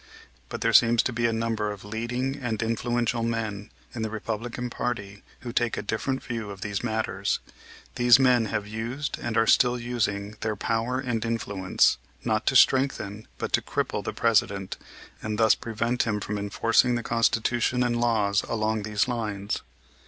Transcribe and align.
But 0.49 0.61
there 0.61 0.73
seems 0.73 1.03
to 1.03 1.13
be 1.13 1.27
a 1.27 1.31
number 1.31 1.71
of 1.71 1.85
leading 1.85 2.35
and 2.37 2.63
influential 2.63 3.21
men 3.21 3.69
in 3.93 4.01
the 4.01 4.09
Republican 4.09 4.67
party 4.71 5.21
who 5.41 5.53
take 5.53 5.77
a 5.77 5.83
different 5.83 6.23
view 6.23 6.49
of 6.49 6.61
these 6.61 6.83
matters. 6.83 7.37
These 7.97 8.17
men 8.17 8.45
have 8.45 8.65
used 8.65 9.19
and 9.19 9.37
are 9.37 9.45
still 9.45 9.77
using 9.77 10.37
their 10.41 10.55
power 10.55 10.97
and 10.99 11.23
influence, 11.23 11.99
not 12.23 12.47
to 12.47 12.55
strengthen 12.55 13.27
but 13.37 13.53
to 13.53 13.61
cripple 13.61 14.03
the 14.03 14.11
President 14.11 14.75
and 15.21 15.37
thus 15.37 15.53
prevent 15.53 16.01
him 16.01 16.19
from 16.19 16.39
enforcing 16.39 16.95
the 16.95 17.03
Constitution 17.03 17.83
and 17.83 18.01
laws 18.01 18.41
along 18.49 18.81
these 18.81 19.07
lines. 19.07 19.61